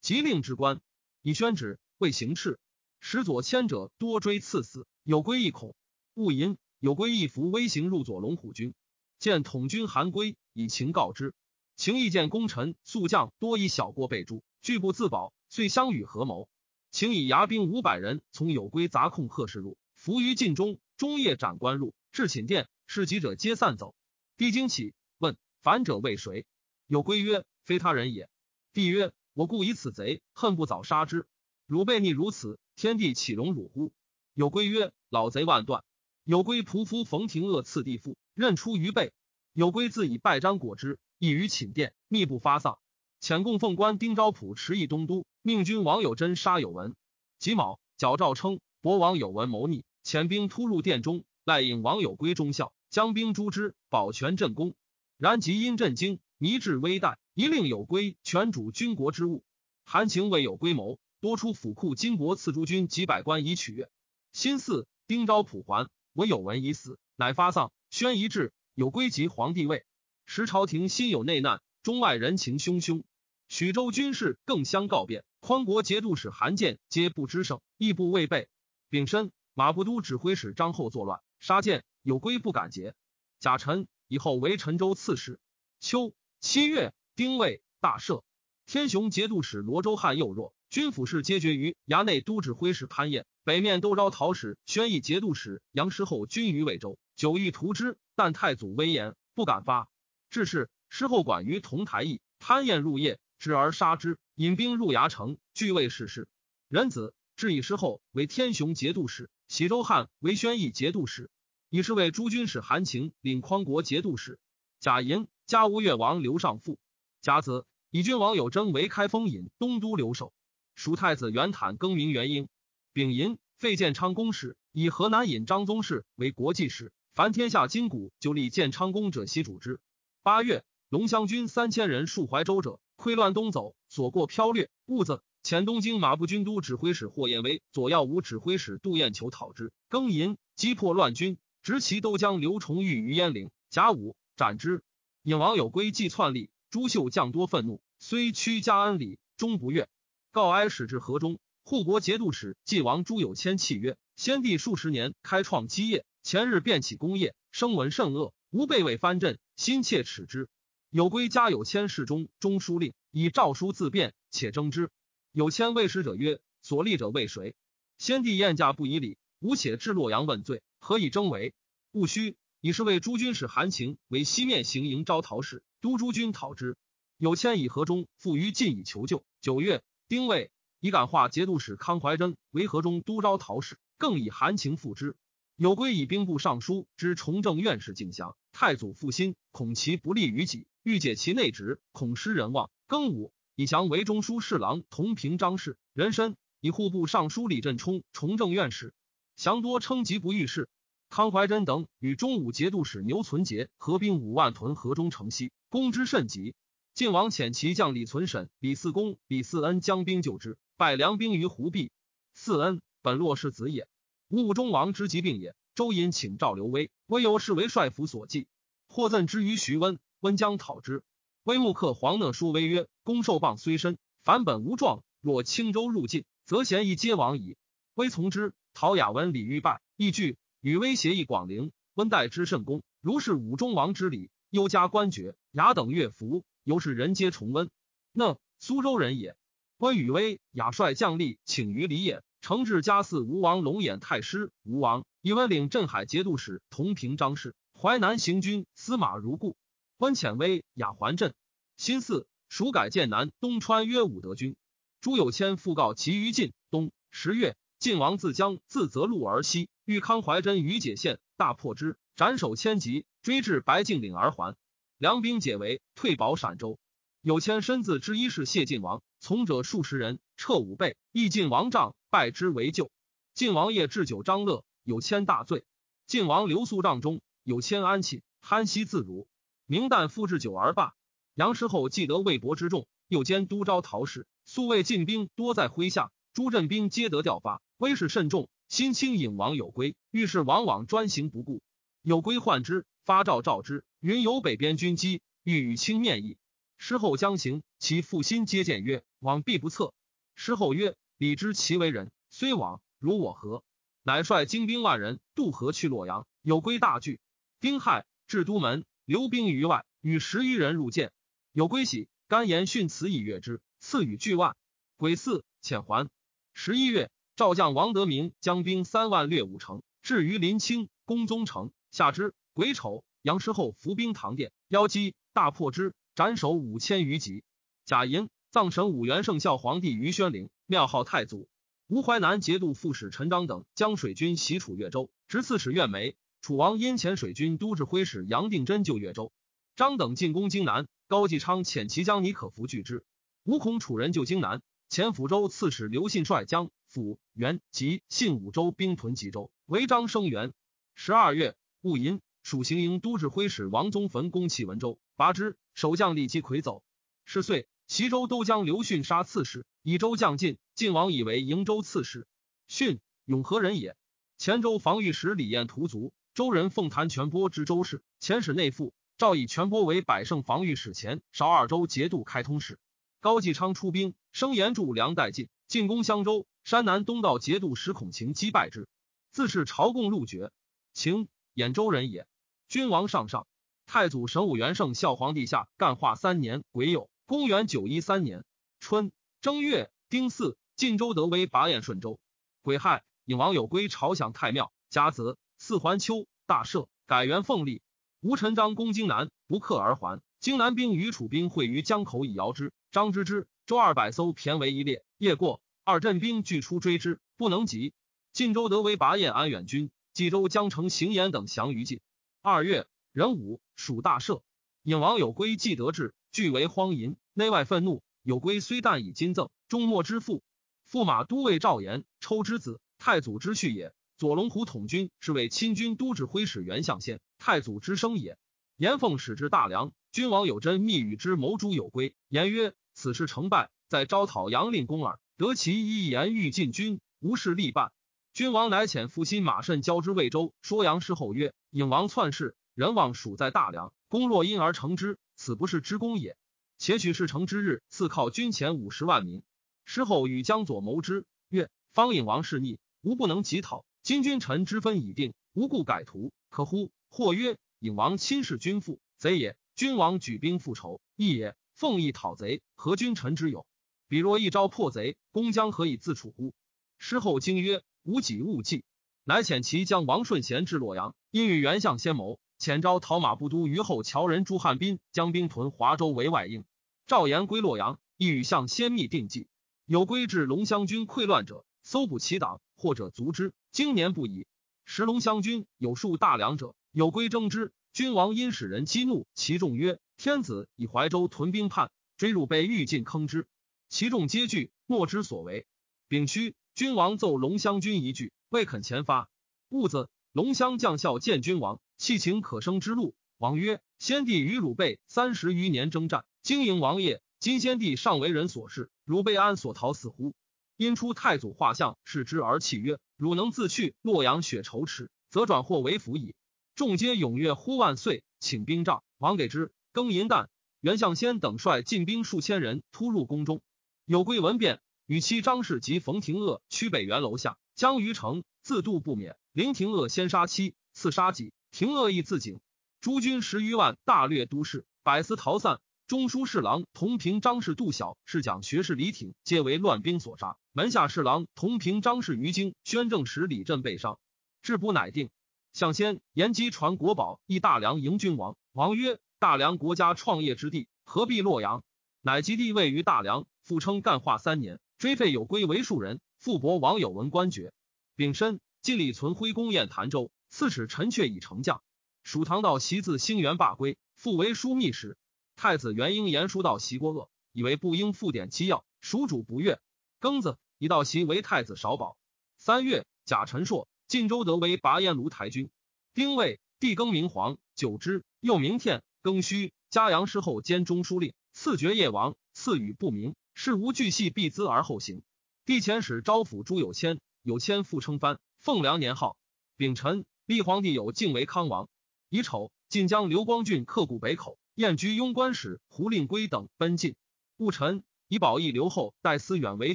[0.00, 0.80] 即令之官，
[1.22, 2.58] 以宣旨为行敕。
[2.98, 5.76] 使左迁者多追刺死，有归一恐，
[6.14, 6.58] 勿淫。
[6.80, 8.74] 有归一服微行入左龙虎军，
[9.20, 11.34] 见统军韩归，以情告之。
[11.76, 16.48] 情意见功臣宿将多以小过被诛，拒不自保，遂相与合谋。
[16.90, 23.94] 请以牙兵五百人从有归杂控贺氏入，伏于晋中，中夜斩官入，至寝殿，侍疾者皆散走。
[24.36, 26.46] 帝惊起，问反者为谁？
[26.86, 28.28] 有归曰：非他人也。
[28.72, 31.26] 帝曰：我故以此贼，恨不早杀之。
[31.66, 32.58] 汝悖逆如此。
[32.76, 33.92] 天地岂容汝乎？
[34.34, 35.84] 有归曰：“老贼万断。”
[36.24, 39.12] 有归仆夫冯廷恶刺地父，任出于背。
[39.52, 42.80] 有归自以拜瞻果之，亦于寝殿，密不发丧。
[43.20, 46.96] 遣供奉官丁昭普持议东都，命君王有贞杀有文。
[47.38, 54.74] 己卯，矫诏称博王有文谋逆，遣兵突入殿中，赖引王有归忠孝，将兵诛之，保全镇功。
[55.16, 59.42] 然即因震惊，迷至危殆，一令有归全主军国之务。
[59.84, 60.98] 韩情为有归谋。
[61.20, 63.88] 多出府库金帛赐诸军几百官以取悦。
[64.32, 69.86] 辛巳，丁昭普还，闻有文已死，乃发丧，宣遗志，有归及皇帝位。
[70.26, 73.04] 时朝廷心有内难，中外人情汹汹。
[73.48, 78.48] 许州军事更相告变，匡国节度使韩建皆不知胜，亦不未备。
[78.90, 82.94] 丙申，马步都指挥使张后作乱，杀建，有归不敢节。
[83.38, 85.38] 甲辰，以后为陈州刺史。
[85.78, 88.24] 秋七月，丁未，大赦。
[88.66, 90.54] 天雄节度使罗州汉又弱。
[90.70, 99.88] 军府事皆决于衙内都指挥使潘彦，北面都招讨使宣义节度使杨师厚军于魏州，久欲图之，但太祖威严，不敢发。
[100.30, 106.26] 至是，师后管于同台邑，潘彦入夜，执而杀之，引兵入牙城，据魏事事。
[106.66, 111.30] 仁子至以师后为天雄节度使，喜州汉为宣义节度使，
[111.68, 114.38] 以是为诸军使韩情领匡国节度使。
[114.80, 116.78] 贾寅，加吴越王刘尚父。
[117.20, 120.32] 甲子，以君王有征为开封尹东都留守。
[120.74, 122.48] 蜀太子元坦更名元婴，
[122.92, 126.92] 丙寅废建昌公使，以河南尹张宗室为国际使。
[127.14, 129.78] 凡天下金谷，就立建昌公者，悉主之。
[130.22, 134.68] 八月，龙乡军三千人戍怀州者，溃乱东走，所过飘掠。
[134.86, 143.50] 兀子前东京马步军都指挥使霍彦威、左耀武指挥使杜彦求讨之，更寅击破乱军，执其都将刘崇玉于鄢陵。
[143.68, 144.82] 甲午斩之。
[145.22, 149.86] 尹王有归计篡立，朱秀将多愤怒，虽屈加恩礼，终不悦。
[150.30, 160.48] 告哀使至河中，护国节度使晋王朱有谦泣曰：“先帝数十年开创基业，前日便起功业，声闻甚恶，吾辈为藩镇，心切耻之。
[160.88, 164.88] 有归家有谦侍中中书令，以诏书自辩，且征之。
[165.34, 167.56] 有谦为使者曰：‘所立者为谁？’
[167.98, 171.54] 先帝宴驾不以礼，吾且至洛阳问罪，何以征为？
[171.90, 172.36] 勿须。
[172.60, 176.76] 以是为诸军使韩情为西面行营招讨使，督诸军讨之。
[177.18, 179.24] 有谦以河中复于晋以求救。
[179.40, 185.16] 九月。”丁未，以感化节度使康怀真为河中都招讨使，更以韩情复之。
[185.56, 192.70] 有归以兵部尚书之崇政院士敬降，太祖复心，恐其不利于己，欲解其内职，恐失人望。
[192.86, 198.92] 庚午，以降为中书侍郎同平章事，人参以户部尚书李振冲崇政院士。
[199.36, 200.68] 降多称疾不遇事。
[201.08, 206.54] 康怀真等与中武节度使牛存杰合兵五万屯河中城西，攻之甚急。
[206.94, 211.92] 晋王遣其将李存审、李嗣恭、李嗣恩将兵救之，败梁兵于湖壁。
[212.36, 213.86] 嗣恩本洛氏子也，
[214.28, 215.54] 武中王之疾病也。
[215.76, 218.46] 周隐请赵刘威，威由是为帅府所忌，
[218.86, 221.02] 获赠之于徐温，温将讨之。
[221.42, 225.04] 威穆克黄讷书威曰：“公受谤虽深，凡本无状。
[225.20, 227.56] 若轻舟入晋，则贤亦皆亡矣。”
[227.94, 228.52] 微从之。
[228.76, 231.70] 陶雅文李欲败，亦惧，与威协议广陵。
[231.94, 236.44] 温待之甚恭，如是武中王之礼，优加官爵，雅等乐服。
[236.64, 237.70] 由是人皆崇温。
[238.10, 239.36] 那苏州人也。
[239.76, 249.56] 温与威雅率将吏请于李也，承至嘉嗣吴王龙眼太师吴王，以温领镇海节度使同平章事，淮南行军司马如故。
[249.98, 251.32] 温遣威雅还镇。
[251.76, 254.54] 辛巳，蜀改建南东川曰武德军。
[255.00, 256.92] 朱有谦复告其于晋东。
[257.10, 264.54] 十月，晋王自江自泽路而西，遇康怀真于解县，大破之，斩首千级，追至白敬岭而还。
[264.98, 266.78] 梁兵解围，退保陕州。
[267.22, 272.92] 有谦身自知一是谢晋王，从者数十人，撤五倍，亦晋王帐，拜之为救。
[273.34, 275.64] 晋王夜置酒张乐，有谦大醉。
[276.06, 279.26] 晋王留宿帐中，有谦安寝，酣息自如。
[279.66, 280.94] 明旦复置酒而罢。
[281.34, 288.48] 杨师厚既得魏博之众，又兼都招讨使，素谓晋兵多在麾下，诸镇兵皆得调发，威势甚重。
[288.68, 291.60] 心轻引王有归，遇事往往专行不顾。
[292.02, 296.38] 有归患之，发诏召之，云有北边军机，欲与卿面议。
[296.78, 299.92] 师后将行，其父心皆见曰：“往必不测。”
[300.36, 303.64] 师后曰：“李知其为人，虽往如我何？”
[304.04, 306.26] 乃率精兵万人渡河去洛阳。
[306.42, 307.18] 有归大惧。
[307.58, 311.12] 丁亥，至都门，留兵于外，与十余人入见。
[311.54, 314.56] 有归喜，甘言训辞以悦之，赐予巨万。
[314.96, 316.10] 癸巳，遣还。
[316.52, 321.70] 十一月，赵将王德明将兵三万略五城，至于临清，攻宗城。
[321.92, 327.44] 下之，癸丑，杨师厚伏兵唐殿，邀击，大破之，斩首五千余级。
[327.84, 331.48] 贾银葬神武元圣孝皇帝于宣陵，庙号太祖。
[331.86, 336.16] 吴淮南节度副使陈章等将水军袭楚越州，直刺史苑梅。
[336.40, 339.30] 楚王因遣水军都指挥使杨定真救越州。
[339.76, 343.04] 张等进攻荆南，高继昌遣其将尼可夫拒之。
[343.42, 350.52] 吴恐楚人救荆南，前抚州刺史刘信率将抚元及信五州兵屯吉州，为张生援。
[350.94, 355.56] 十二月戊寅，蜀行营都指挥使王宗坟攻启文州，拔之。
[355.74, 356.84] 守将李吉魁走。
[357.24, 360.56] 是岁，齐州都将刘训杀刺史，以州将进。
[360.76, 362.28] 晋王以为营州刺史。
[362.68, 363.96] 训永和人也。
[364.38, 366.12] 前州防御使李彦屠卒。
[366.32, 368.94] 周人奉谭全波之周氏，前使内附。
[369.16, 372.80] 赵以全波为百胜防御使前，少二州节度开通使。
[373.20, 376.46] 高继昌出兵，声言助梁代晋，进攻襄州。
[376.64, 378.88] 山南东道节度使孔晴击败之，
[379.30, 380.50] 自是朝贡入爵。
[380.94, 382.26] 晴，兖州人也。
[382.68, 383.46] 君王上上，
[383.86, 388.44] 太祖神武元圣孝皇帝下干化三年癸酉，公元九一三年
[388.80, 392.18] 春正月丁巳，晋州德威拔偃顺州。
[392.62, 395.38] 癸亥，尹王有归朝享太庙，甲子。
[395.56, 397.80] 四环丘大赦，改元凤历。
[398.24, 400.22] 吴陈章攻荆南，不克而还。
[400.40, 402.72] 荆南兵与楚兵会于江口，以遥之。
[402.90, 405.04] 张之之，周二百艘骈为一列。
[405.18, 407.92] 夜过，二镇兵俱出追之，不能及。
[408.32, 412.00] 晋州得为拔偃安远军，冀州江城行延等降于晋。
[412.40, 414.40] 二月壬午，蜀大赦。
[414.84, 418.02] 尹王有归既得志，俱为荒淫，内外愤怒。
[418.22, 420.42] 有归虽旦以金赠，终莫之父。
[420.90, 423.92] 驸马都尉赵延，抽之子，太祖之婿也。
[424.16, 428.38] 左龙虎统军是为亲军都指挥使袁相先，太祖之生也。
[428.78, 432.14] 延凤使至大梁，君王有真密与之谋诛有归。
[432.30, 435.20] 言曰：“此事成败，在招讨杨令公耳。
[435.36, 437.92] 得其一言欲进军，无事力办。”
[438.32, 446.38] 君王乃遣父亲马慎交之魏州，说杨师后曰：“颖王篡世，人望属在大梁，公若因而成之，此不是之功也。
[446.78, 449.42] 且取事成之日，赐犒军前五十万民。”
[449.84, 456.90] 师后与江左谋之，曰：“方颖王是逆，吾不能及讨。”今君臣之分已定，无故改图，可乎？
[457.16, 459.56] 或曰：颖王亲视君父，贼也。
[459.76, 461.54] 君王举兵复仇，义也。
[461.72, 463.66] 奉义讨贼，何君臣之有？
[464.08, 466.54] 彼若一朝破贼，公将何以自处乎？
[466.98, 468.82] 师后惊曰：无己勿计。
[469.22, 476.64] 乃遣其将王顺贤至洛阳，因与袁相先谋，遣招讨马步都虞后乔人朱汉斌将兵屯华州为外应。
[477.06, 479.46] 赵延归洛阳，亦与相先密定计。
[479.86, 483.52] 有归至龙乡军溃乱者，搜捕其党，或者卒之。
[483.70, 484.48] 经年不已，
[484.84, 487.72] 时龙乡军有数大梁者，有归征之。
[487.92, 493.48] 君王因使人激怒其众曰：“天子以怀州屯兵叛，追入被欲尽坑之。”
[493.90, 495.66] 其众皆惧，莫之所为。
[496.06, 499.28] 丙戌，君王奏龙乡军一句，未肯前发。
[499.70, 503.16] 戊子，龙乡将校见君王，弃情可生之路。
[503.38, 510.32] 王曰：“先帝与汝辈三十余年征战，经营王业，今先帝尚为人所事，汝辈安所逃死乎？”
[510.78, 516.36] 因出太祖画像，视之而泣曰：“汝能自去，洛阳雪愁耻，则转祸为福矣。”
[516.74, 519.04] 众皆踊跃呼万岁，请兵帐。
[519.18, 520.50] 王给之，更银弹。
[520.80, 523.62] 袁相先等率进兵数千人突入宫中。
[524.04, 529.36] 有归闻变，与妻张氏及冯廷鄂趋北园楼下，将于城自度不免。
[529.52, 532.58] 林廷鄂先杀妻，次杀己，廷鄂亦自警。
[533.00, 535.80] 诸军十余万，大掠都市，百司逃散。
[536.08, 540.56] 中书侍郎同平张氏杜小是讲学士李挺，皆为乱兵所杀。
[540.72, 544.18] 门下侍郎同平张氏于京宣政使李振被伤，
[544.60, 545.30] 治不乃定。
[545.74, 548.56] 向先言机传国宝，诣大梁迎君王。
[548.70, 551.82] 王曰：“大梁国家创业之地，何必洛阳？”
[552.22, 557.72] 乃即地位于大梁，复称干化三年，追废有归为庶人，复博王有文官爵。
[558.14, 561.82] 丙申，晋李存辉公宴潭州，刺史陈阙以丞将。
[562.22, 565.18] 蜀唐道袭自兴元罢归，复为枢密使。
[565.56, 569.80] 太子元婴言书道袭郭鄂，以为不应复典机要，蜀主不悦。
[570.20, 572.16] 庚子，以道袭为太子少保。
[572.58, 575.70] 三月，贾陈硕晋州得为拔烟卢台军。
[576.14, 579.02] 丁未，帝更名皇，久之，又名天。
[579.24, 583.34] 庚戌，嘉阳师后兼中书令，赐爵夜王，赐予不明。
[583.54, 585.24] 事无巨细，必资而后行。
[585.64, 589.36] 帝遣使招抚朱有谦，有谦复称藩，奉良年号。
[589.76, 591.88] 丙辰，立皇帝有敬为康王。
[592.28, 592.70] 乙丑。
[592.88, 597.16] 晋将刘光俊克固北口，燕居庸官使胡令圭等奔晋。
[597.56, 599.94] 戊辰，以保义留后代思远为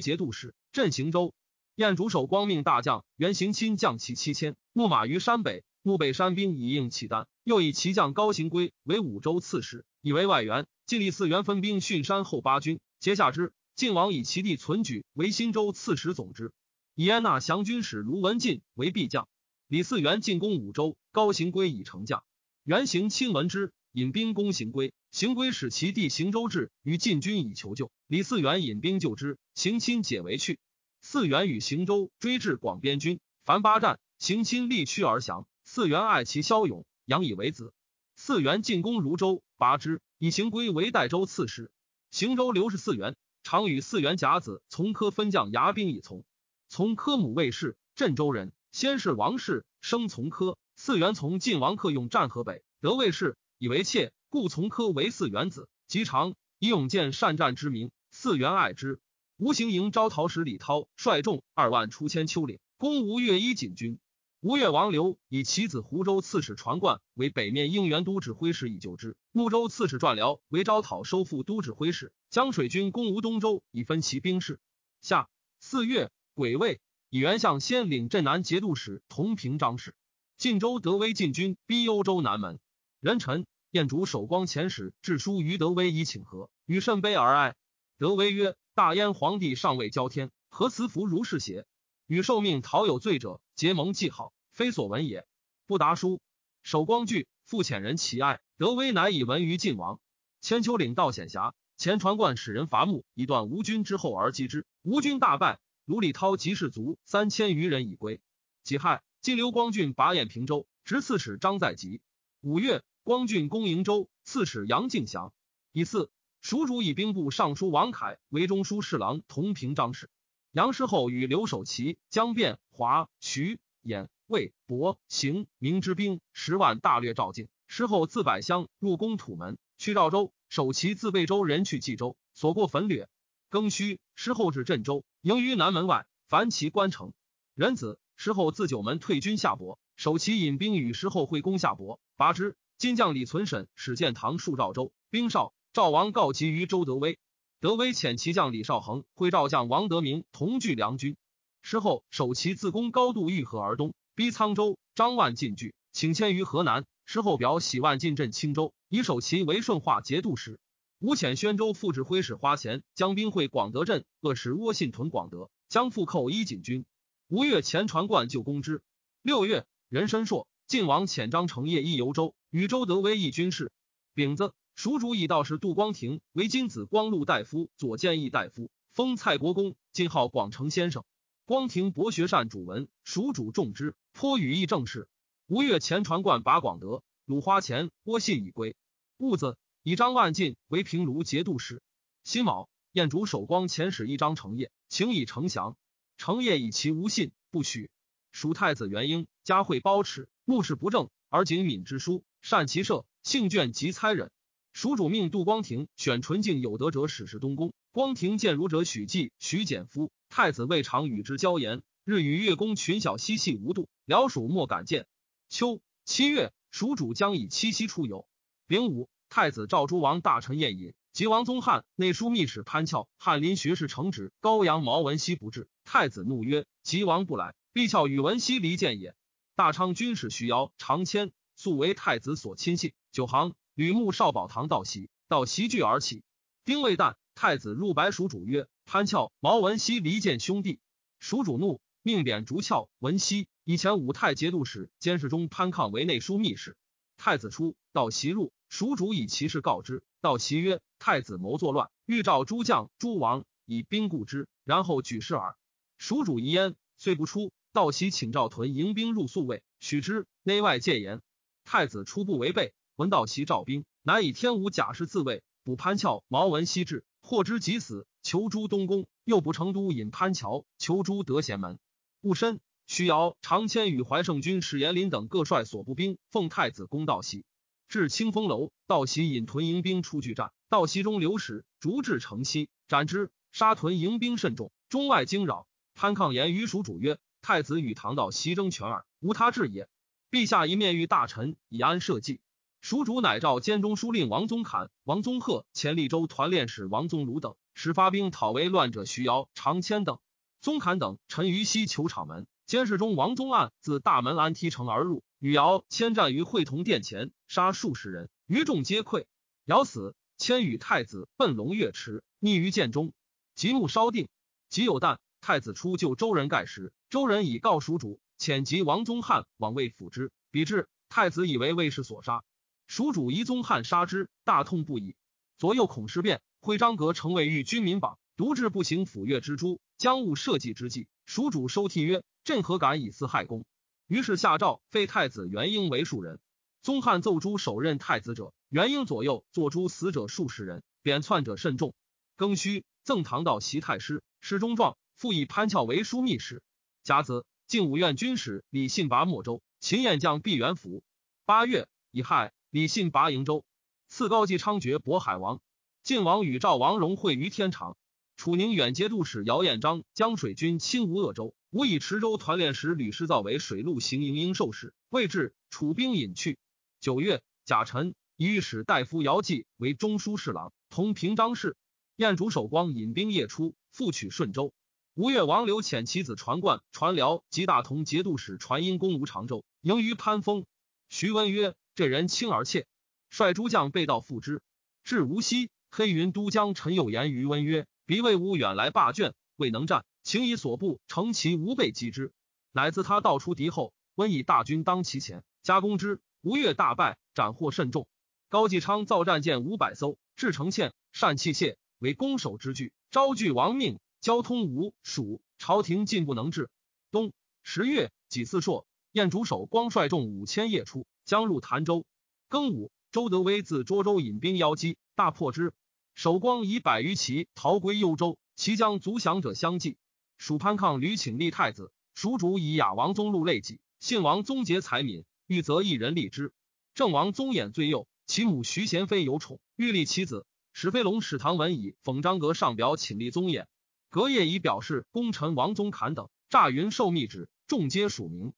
[0.00, 1.32] 节度使，镇行州。
[1.80, 5.64] 燕主守光命大将袁行钦将骑七千，牧马于山北。
[5.80, 10.66] 牧北山兵以应契丹，又以骑将高行归为五州刺史，以为外援。
[10.84, 13.54] 晋立嗣元分兵巽山后八军，皆下之。
[13.76, 16.52] 晋王以其弟存举为新州刺史总之，
[16.94, 19.26] 以安纳降军使卢文进为裨将。
[19.66, 22.22] 李嗣元进攻五州，高行归已成将。
[22.62, 24.92] 元行亲闻之，引兵攻行归。
[25.12, 27.90] 行归使其弟行州至与晋军以求救。
[28.06, 30.58] 李嗣元引兵救之，行亲解围去。
[31.00, 35.46] 四元与行州追至广边军，凡八战，行亲力屈而降。
[35.64, 37.72] 四元爱其骁勇，养以为子。
[38.16, 41.70] 四元进攻汝州，拔之，以行归为代州刺史。
[42.10, 46.24] 行州刘氏四元，常与四元甲子从科分将牙兵以从。
[46.68, 50.58] 从科母卫氏，镇州人，先是王氏，生从科。
[50.76, 55.68] 四元从晋王克用战河北，得卫氏，以为妾，故从科为四元子。
[55.86, 59.00] 及长以勇健善战之名，四元爱之。
[59.40, 63.98] 吴行营招讨使李涛率众二万出千丘岭，攻吴越一锦军。
[64.40, 69.16] 吴越王刘以其子湖州刺史传贯为北面应援都指挥使以救之。
[69.32, 72.12] 睦州刺史传辽为招讨收复都指挥使。
[72.28, 74.60] 江水军攻吴东州，以分其兵势。
[75.00, 79.94] 下四月癸未，以元相先领镇南节度使同平章事。
[80.36, 82.60] 晋州德威进军逼幽州南门。
[83.00, 87.56] 人臣燕主守光遣使致书于德威以请和，与甚悲而哀。
[87.96, 91.66] 德威曰：“大燕皇帝尚未交天，何辞服如是邪？”
[92.06, 95.26] 与受命讨有罪者，结盟记号，非所闻也。
[95.66, 96.20] 不达书，
[96.62, 98.40] 守光惧，复遣人齐爱。
[98.56, 100.00] 德威乃以闻于晋王。
[100.40, 104.66] 千秋岭道险狭，前传贯使人伐木，以断吴军之后而击之。
[104.82, 108.20] 吴军大败，卢礼涛及士卒三千余人已归。
[108.62, 112.00] 己亥，晋刘光俊拔兖平州，执刺史张在吉。
[112.40, 115.32] 五月，光俊攻营州，刺史杨敬祥。
[115.72, 120.08] 以四，蜀主以兵部尚书王凯为中书侍郎同平章事。
[120.52, 127.48] 杨师后与刘守奇、江辩、华、徐、衍、魏、博、邢明之兵十万大略赵境。
[127.66, 130.32] 师后自百乡入攻土门，去赵州。
[130.48, 133.08] 守奇自魏州人去冀州，所过焚掠。
[133.50, 137.12] 庚戌，师后至镇州，营于南门外，凡其关城。
[137.54, 142.56] 仁子师后自九门退军下博，守奇引兵与师后会攻下博，拔之。
[142.78, 147.16] 金将李存审使建堂戍赵州，兵少，赵王告急于周德威。
[147.60, 151.16] 德威遣骑将李少恒会赵将王德明同聚梁军，
[151.62, 154.78] 事后守其自攻高度御河而东，逼沧州。
[154.96, 156.86] 张万进据，请迁于河南。
[157.04, 160.58] 事后表喜万进镇青州，以守其为顺化节度使。
[160.98, 166.84] 吴遣宣州副指挥使花钱将兵会广德镇，恶使窝信屯广德，将复寇伊锦军。
[167.28, 168.82] 吴越前传贯就攻之。
[169.22, 173.70] 六月，任申硕，晋王遣张承业一游州，与周德威一军事。
[174.14, 174.52] 丙子。
[174.82, 181.04] 蜀主以道士杜光庭为金子光禄大夫、左谏议大夫，封蔡国公，晋号广成先生。
[181.44, 185.06] 光庭博学善主文，蜀主重之，颇语议政事。
[185.48, 188.74] 吴越前传贯拔广德，鲁花钱郭信已归。
[189.18, 191.82] 戊子，以张万进为平卢节度使。
[192.24, 195.76] 辛卯，燕主守光遣使一张承业，请以丞降。
[196.16, 197.90] 承业以其无信，不许。
[198.32, 204.30] 蜀太子元婴嘉惠包持，目视不正，而谨敏之书，善其射，性倦及猜忍。
[204.72, 207.72] 蜀主命杜光庭选纯净有德者使事东宫。
[207.92, 210.12] 光庭见儒者许继、许简夫。
[210.28, 213.88] 太子未尝与之交言，日与月公群小嬉戏无度。
[214.04, 215.06] 辽蜀莫敢见。
[215.48, 218.26] 秋七月，蜀主将以七夕出游。
[218.68, 220.94] 丙午，太子赵诸王大臣宴饮。
[221.12, 229.16] 及王宗翰内书密使潘翘、翰林学士承旨高阳毛文熙不至，太子怒曰：“吉王不来，必翘与文熙离间也。”
[229.56, 233.54] 大昌军使徐尧、常谦素为太子所亲信，九行。
[233.80, 236.22] 吕牧少保堂道席，道席聚而起。
[236.66, 240.80] 丁未旦，太子入白蜀主曰：“潘翘、毛文熙离间兄弟。”
[241.18, 246.76] 蜀主怒，命贬竹翘、文熙以前武太节度使监视中潘抗为内书密使。
[247.16, 250.02] 太子出，道席入，蜀主以其事告之。
[250.20, 255.56] 道席曰：“太子谋作乱，欲召诸将、诸王以兵固之，然后举事耳。”
[255.96, 257.50] 蜀主疑焉，遂不出。
[257.72, 261.22] 道席请赵屯迎兵入宿卫，许之，内外戒严。
[261.64, 262.74] 太子初不违背。
[263.00, 268.06] 闻道其召兵，乃以天武甲士自卫，补潘翘、毛文熙至，获之即死。
[268.22, 271.78] 求诸东宫，又不成都引潘桥，求诸德贤门。
[272.20, 277.46] 戊申，徐瑶、常谦与怀圣军史延林等各率所部兵，奉太子公道袭，
[277.88, 283.30] 至清风楼，道袭引屯营兵出拒战，道袭中流矢，逐至城西，斩之。
[283.50, 285.66] 杀屯营兵甚众，中外惊扰。
[285.94, 289.88] 潘抗言于蜀主曰：“太子与唐道袭争权耳，无他志也。
[290.30, 292.42] 陛下一面遇大臣，以安社稷。”
[292.80, 300.18] 蜀主乃召监中书令王宗侃、王宗鹤、前利州团练使王宗儒等，使发兵讨为乱者徐瑶、常谦等。
[300.62, 309.26] 宗侃等陈于西球场门，监视中王宗案自大门安梯城而入，与瑶迁战于会同殿前，杀数十人，余众皆溃。
[309.66, 313.12] 瑶死，迁与太子奔龙岳池，匿于剑中。
[313.54, 314.28] 即木稍定，
[314.70, 320.32] 即有旦，太子出救周人盖时，周人以告蜀主，遣及王宗翰往魏辅之。
[320.50, 322.42] 比至，太子以为魏氏所杀，
[322.90, 325.14] 蜀主疑宗翰杀之，大痛不已。
[325.58, 329.80] 左右恐事变，徽章阁成为御军民榜，独至不行抚越之诛。
[329.96, 333.64] 将务社稷之际，蜀主收替曰：“朕何敢以私害公？”
[334.08, 336.40] 于是下诏废太子元婴为庶人。
[336.82, 341.94] 宗翰奏诸首任太子者，元婴左右坐诸死者数十人，贬窜者甚众。
[342.36, 346.60] 庚戌，赠唐道袭太师，侍中状，复以潘翘为枢密使。
[347.04, 351.04] 甲子，晋武院军使李信拔莫州，秦燕将毕元府。
[351.44, 353.64] 八月，乙亥，李信拔瀛州，
[354.06, 355.60] 赐高季昌爵渤海王。
[356.04, 357.96] 晋王与赵王荣会于天长。
[358.36, 364.94] 楚宁远节度使姚彦章江水军亲吴鄂州，吴以池州团练使吕师造为水陆行营营授事。
[365.08, 366.58] 未至，楚兵隐去。
[367.00, 371.76] 九月，甲辰，以御史大夫姚继为中书侍郎，同平章事。
[372.14, 374.72] 燕主守光引兵夜出，复取顺州。
[375.14, 380.64] 吴越王刘遣其子传冠、传辽及大同节度使传因攻吴常州，迎于潘峰。
[381.08, 382.86] 徐温曰：“这人轻而怯。”
[383.28, 384.62] 率诸将背道复之。
[385.04, 387.86] 至无锡，黑云都将陈友言于温曰。
[388.06, 392.32] 彼魏吴远来罢卷，未能战，请以所部乘其无备击之。
[392.72, 396.22] 乃自他道出敌后，温以大军当其前，加攻之。
[396.40, 398.08] 吴越大败，斩获甚众。
[398.48, 404.00] 高继昌造战舰五百艘，至城堑，善器械，为攻守之具，招拒亡命。
[404.22, 406.70] 交通吴蜀，朝廷进不能治。
[407.10, 412.04] 冬十月己巳朔，燕主守光率众五千夜出，将入潭州。
[412.48, 415.72] 庚午，周德威自涿州引兵邀击，大破之。
[416.14, 419.96] 守光以百余骑逃归幽州，其将卒降者相继。
[420.38, 426.52] 蜀潘抗屡请立太子，蜀主以雅王宗禄累己，信王宗杰才敏，欲择一人立之。
[426.94, 430.46] 郑王宗衍最幼，其母徐贤妃有宠，欲立其子。
[430.72, 433.66] 史飞龙、史唐文以讽张阁上表请立宗衍，
[434.08, 438.52] 隔夜以表示功臣王宗侃等，诈云受密旨，众皆署名。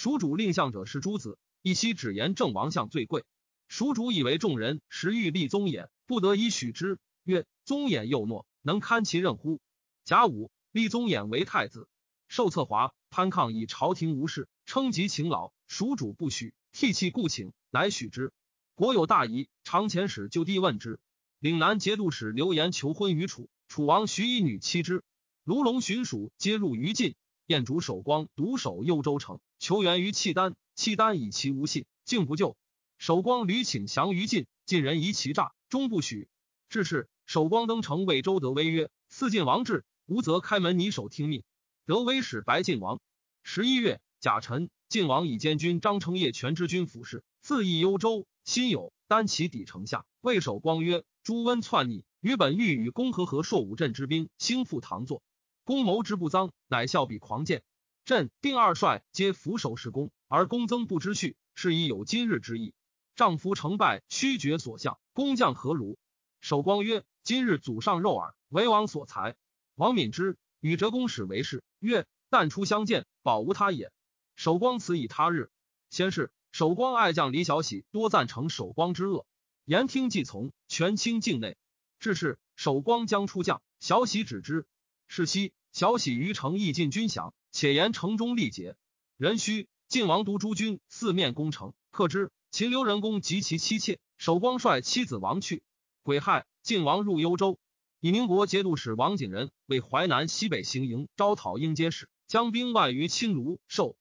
[0.00, 3.24] 蜀主令相者是诸子，一夕只言郑王相最贵。
[3.66, 7.00] 蜀主以为众人时欲立宗衍，不得已许之。
[7.24, 9.60] 曰：宗衍幼懦，能堪其任乎？
[10.04, 11.88] 甲午，立宗衍为太子。
[12.28, 18.32] 受策华，潘抗以朝廷无事，称疾勤劳，蜀主不许，涕泣故请，乃许之。
[18.76, 21.00] 国有大疑，常遣使就地问之。
[21.40, 25.02] 岭南节度使刘言求婚于楚，楚王许以女妻之。
[25.42, 32.56] 卢龙巡属皆入于晋，燕主守光独守幽州城，求援于契丹，契丹以其无信，竟不救。
[32.98, 36.28] 守光屡请降于晋，晋人疑其诈，终不许。
[36.68, 37.08] 至是。
[37.26, 41.42] 守光登城，谓周德威曰：“四晋王至，吾则开门拟守听命。”
[41.84, 43.00] 德威使白晋王。
[43.42, 48.26] 十一月，甲辰，晋王以监军张承业全之军府事，自诣幽州。
[48.44, 55.22] 辛酉，单骑抵城下，魏守光曰：“朱温篡逆，于本欲与公和合朔武镇之兵，兴复唐作。
[55.64, 57.62] 公谋之不臧，乃笑比狂谏。
[58.08, 62.72] 朕定二帅皆俯首是公，而公增不知去，是以有今日之意。
[63.16, 64.98] 丈夫成败，须决所向。
[65.12, 65.98] 工匠何如？”
[66.40, 67.04] 守光曰。
[67.22, 69.36] 今日祖上肉耳，为王所裁。
[69.74, 73.92] 王敏之与折公使为事，曰：“但出相见，保无他也。”
[74.36, 75.50] 守光辞以他日。
[75.90, 79.26] 先是，守光爱将李小喜多赞成守光之恶，
[79.66, 81.58] 言听计从，权倾境内。
[82.00, 84.66] 至是，守光将出将，小喜止之。
[85.08, 88.76] 是夕，小喜于城邑进军降，且言城中力竭。
[89.16, 92.30] 人虚，晋王独诸军四面攻城，克之。
[92.50, 95.62] 秦留人公及其妻妾，守光率妻子亡去。
[96.02, 96.46] 癸亥。
[96.62, 97.58] 晋王入幽州，
[97.98, 103.96] 以宁国节度使王景仁为淮南西北行营招讨应接使，将兵万余侵卢受。